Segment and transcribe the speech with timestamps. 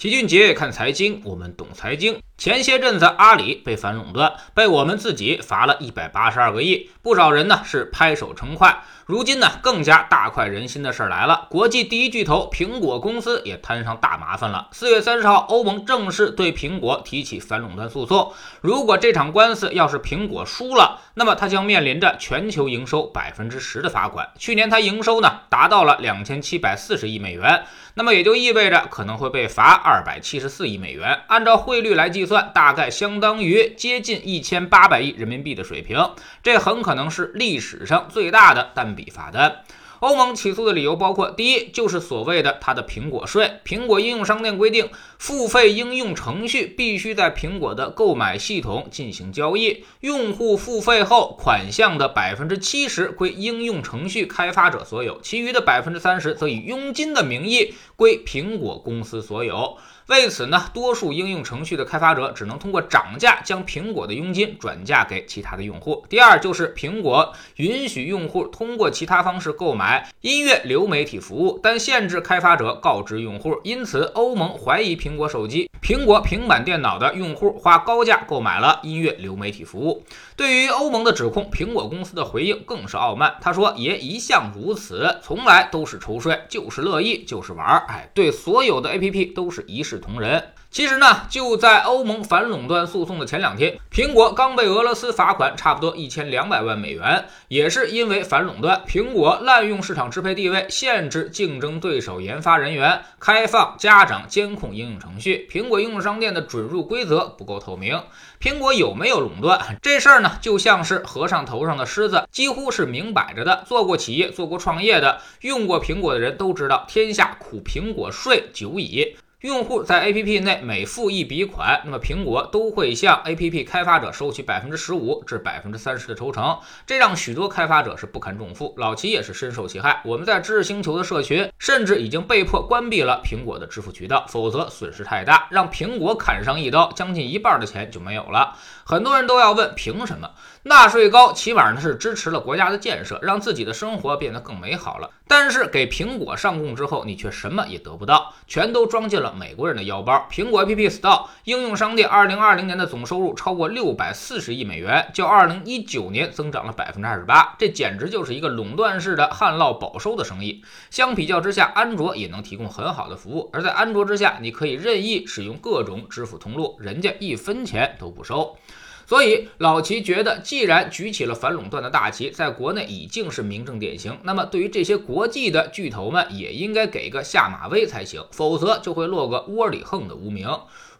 [0.00, 2.18] 齐俊杰看财经，我们懂财经。
[2.40, 8.82] 前些阵子，阿里被反垄断，被我们自己罚了一百八十二个亿，不少人呢是拍手称快。
[9.04, 14.68] 如今呢，更加大快人心的事儿来了，国际第一巨头苹果公司也摊上大麻烦了。
[14.72, 18.32] 四月三十号，欧盟正式对苹果提起反垄断诉讼。
[18.62, 24.30] 如果这场官司要是苹果输了，那么它将面临着全球营收百分之十的罚款。
[24.38, 27.64] 去年它营收呢达到了两千七百四十亿美元。
[27.94, 36.12] 那么也就意味着可能会被罚二百七十四亿美元，按照汇率来计算，算大概相当于接近一千八百亿人民币的水平，
[36.44, 39.64] 这很可能是历史上最大的单笔罚单。
[40.00, 43.60] 欧盟起诉的理由包括：第一，就是所谓的它的苹果税。
[43.66, 59.76] 苹果应用商店规定，付费应用程序必须在苹果的购买系统进行交易，用户付费后，款项的百分之七十归应用程序开发者所有，其余的百分之三十则以佣金的名义归苹果公司所有。
[60.06, 66.04] 为此呢，多数应用程序的开发者只能通过涨价将苹果的佣金转嫁给其他的用户。
[66.08, 69.89] 第二，就是苹果允许用户通过其他方式购买
[70.20, 73.58] 音乐流媒体服务，但限制开发者告知用户。
[73.64, 80.04] 因此，欧盟怀疑苹果手机、苹果平板电脑的用户花高价购买了音乐流媒体服务。
[80.36, 83.34] 对于欧盟的指控，苹果公司的回应更是傲慢。
[83.40, 87.86] 他说：“也一向如此，从来都是抽税，就是乐意，就是玩儿。
[87.88, 90.42] 哎，对所有的 APP 都是一视。”同仁。
[90.70, 98.80] 其实呢，就在欧盟反垄断诉讼的前两天，苹果刚被俄罗斯罚款差不多一千两百万美元，也是因为反垄断。
[98.86, 105.48] 苹果滥用市场支配地位，限制竞争对手研发人员，开放家长监控应用程序。
[105.50, 108.00] 苹果应用商店的准入规则不够透明。
[108.40, 110.38] 苹果有没有垄断这事儿呢？
[110.40, 113.64] 就像是和尚头上的虱子，几乎是明摆着的。
[113.66, 119.16] 做过企业、做过创业的、用过苹果的人都知道，天下苦苹果税久矣。
[119.40, 128.74] 用户在 APP 内每付一笔款，那么苹果都会向 APP 开发者收取百分之十五至百分之三十的抽成，这让许多开发者是不堪重负。
[128.76, 130.02] 老齐也是深受其害。
[130.04, 138.58] 我们在知识星球的社群甚至已经被迫关闭了苹果的支付渠道，否则损失太大，让苹果砍上一刀，将近一半的钱就没有了。
[138.84, 140.32] 很多人都要问，凭什么
[140.64, 141.32] 纳税高？
[141.32, 145.08] 起码呢是支持了国家的建设，让自己的生活变得更美好了。
[145.26, 150.26] 但是给苹果上供之后，你却什么也得不到，全都装进了美国人的腰包。
[150.30, 160.64] 苹果 App Store 应用商店二零二零年的总收入超过六百四十亿美元，较二零一九年增长了百分之二十八，这简直就是一个垄断式的旱涝保收的生意。
[160.90, 168.56] 相比较之下，安卓也能提供很好的服务，而在安卓之下，你可以任意使用各种支付通路，人家一分钱都不收。
[169.06, 180.48] 所以老齐觉得，既然举起了反垄断的大旗，在国内已经是名正典型，那么对于这些国际的巨头们，也应该给个下马威才行，否则就会落个窝里横的无名。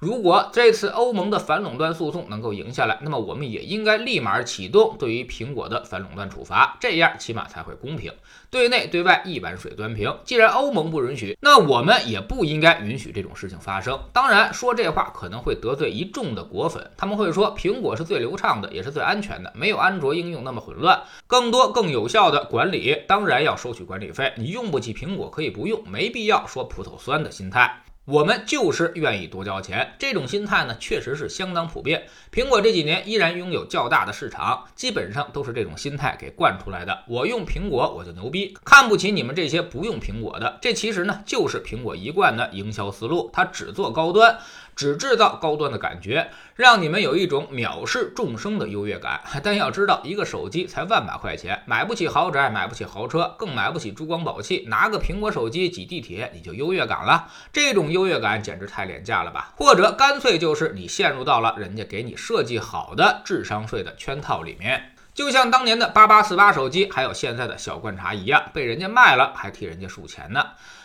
[0.01, 8.11] 如果这次欧盟的反垄断诉讼能够赢下来，那么我们也应该立马启动对于苹果的反垄断处罚，这样起码才会公平，
[8.49, 10.17] 对内对外一碗水端平。
[10.25, 14.01] 既然欧盟不允许，那我们也不应该允许这种事情发生。
[14.11, 24.33] 当然，说这话可能会得罪一众的果粉，他们会说苹果是最流畅的，也是最安全的，没有安卓应用那么混乱，更多更有效的管理，当然要收取管理费。
[24.39, 27.83] 你用不起苹果可以不用，没必要说葡萄酸的心态。
[28.07, 32.05] 我们就是愿意多交钱，这种心态呢，确实是相当普遍。
[32.33, 37.05] 苹果这几年依然拥有较大的市场，基本上都是这种心态给惯出来的。
[37.07, 40.59] 我用苹果我就牛逼，看不起你们这些不用苹果的。
[40.61, 44.39] 这其实呢，就是苹果一贯的营销思路，它只做高端。
[44.81, 49.21] 只制造高端的感觉，让你们有一种藐视众生的优越感。
[49.45, 57.29] 但要知道，一个手机才万把块钱，买不起豪宅，买不起豪车，更买不起珠光宝气，拿个苹果手机挤地铁，你就优越感了？
[57.53, 59.53] 这种优越感简直太廉价了吧？
[59.55, 70.43] 或者干脆就是你陷入到了人家给你设计好的智商税的圈套里面，就像当年的八八四八手机，还有现在的小罐茶一样，被人家卖了，还替人家数钱呢。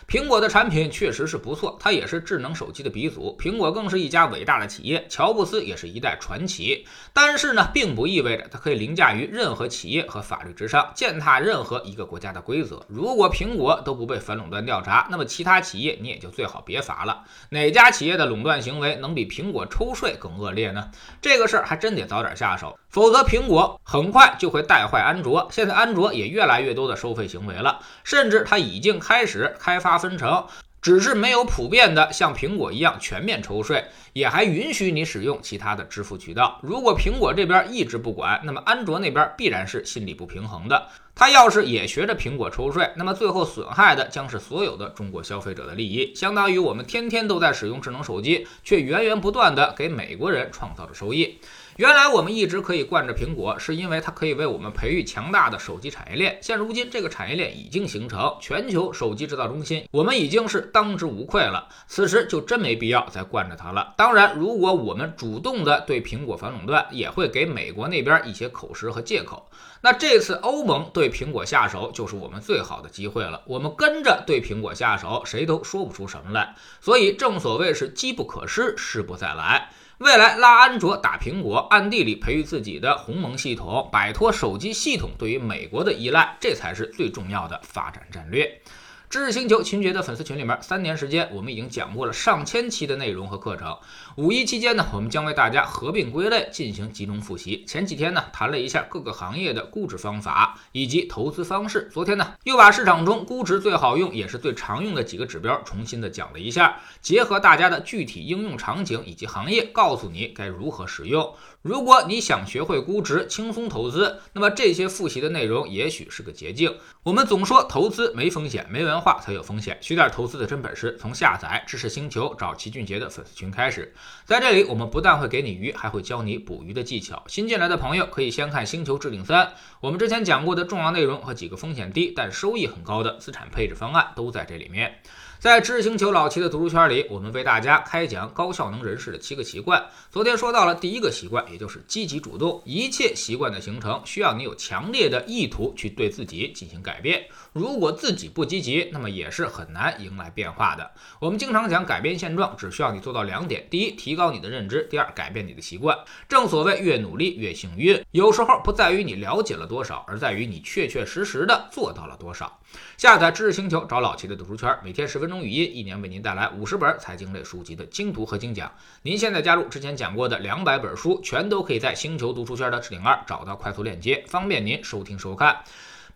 [0.08, 3.36] 苹果的产品确实是不错，它也是智能手机的鼻祖。
[3.40, 6.86] 苹果更是一家伟大的企业，乔布斯也是一代传奇。
[7.12, 12.86] 但是呢，并不意味着它可以凌驾于任何企业和法律之上，践踏任何一个国家的规则。
[12.86, 17.24] 如果苹果都不被反垄断调查，那么其他企业你也就最好别罚了。
[17.48, 20.88] 哪家企业的垄断行为能比苹果抽税更恶劣呢？
[21.20, 25.48] 这个事儿还真得早点下手，否则苹果很快就会带坏安卓。
[25.50, 29.95] 现在安卓也越来越多的收费行为了，甚至它已经开始开发。
[29.98, 30.46] 分成，
[30.80, 36.60] 只是没有普遍的像苹果一样全面抽税，也还允许你使用其他的支付渠道。
[36.62, 40.88] 如果苹果这边一直不管，那么安卓那边必然是心理不平衡的。
[41.14, 51.38] 他要是也学着苹果抽税，那么最后损害的将是所有的中国消费者的利益，相当于我们天天都在使用智能手机，却源源不断的给美国人创造着收益。
[51.76, 56.38] 原来我们一直可以惯着苹果，是因为它可以为我们培育强大的手机产业链。
[56.40, 61.68] 现如今，这个产业链已经形成，全球手机制造中心，我们已经是当之无愧了。
[61.86, 63.92] 此时就真没必要再惯着它了。
[63.94, 69.46] 当然，如果我们主动的对苹果反垄断，也会给美国那边一些口实和借口。
[69.82, 73.42] 那这次欧盟对苹果下手，就是我们最好的机会了。
[73.44, 76.54] 我们跟着对苹果下手，谁都说不出什么来。
[76.80, 79.68] 所以正所谓是机不可失，失不再来。
[79.98, 88.60] 未来拉安卓打苹果，暗地里培育自己的鸿蒙系统，摆脱手机系统对于美国的依赖，这才是最重要的发展战略。
[89.08, 93.78] 知识星球秦爵的粉丝群里面，三年时间，我们已经讲过了上千期的内容和课程。
[94.16, 97.64] 五一期间呢，我们将为大家合并归类，进行集中复习。
[97.68, 101.88] 前几天呢，谈了一下各个行业的估值方法以及投资方式。
[101.92, 111.32] 昨天呢，又把市场中估值最好用也是最常用的几个指标重新的讲了一下，结合大家的具体应用场景以及行业，告诉你该如何使用。
[111.62, 116.76] 如果你想学会估值、轻松投资，那么这些复习的内容也许是个捷径。
[117.04, 119.76] 我们总说投资没风险，没文化才有风险。
[119.80, 123.94] 学点投资的真本事，从下载知识星球找齐俊杰的粉丝群开始。
[124.24, 127.22] 在这里，我们不但会给你鱼，还会教你捕鱼的技巧。
[127.26, 129.46] 新进来的朋友可以先看《星球置顶三》，
[129.80, 135.00] 我们之前讲过的重要内容和几个风险低但收益很高的资产配置方案都在这里面。
[135.38, 139.84] 在知识星球老齐的读书圈里，我们为大家开讲高效能人士的七个习惯。
[140.10, 142.62] 昨天说到了第一个习惯，也就是积极主动。
[142.64, 147.26] 一切习惯的形成需要你有强烈的意图去对自己进行改变。
[147.52, 150.90] 如果自己不积极，那么也是很难迎来变化的。
[151.20, 155.98] 我们经常讲改变现状，只需要你做到两点：第一，提高你的认知；第二，改变你的习惯。
[156.26, 162.58] 正所谓越努力越幸运，有时候不在于你了解了多少，而在于你确确实实的做到了多少。
[162.96, 168.70] 下载知识星球，找老齐的读书圈，每天十分分钟语音，一年为您带来五十本财经类书籍的精读和精讲。
[169.02, 175.64] 您现在加入之前讲过的两百本书，全都可以在星球读书圈的置顶二找到快速链接，方便您收听收看。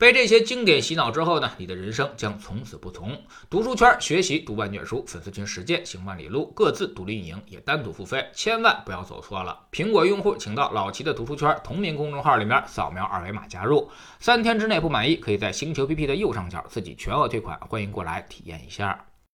[0.00, 3.22] 被这些经典洗脑之后呢，你的人生将从此不从。
[3.50, 9.66] 读书圈学习读万卷书，粉丝群实践行万里路，各自独立运营也单独付费，千万不要走错了。
[9.70, 19.09] 苹果用户请到老齐的读书圈同名公众号里面扫描二维码加入，三天之内不满意可以在星球 PP 的右上角自己全额退款，欢迎过来体验一下。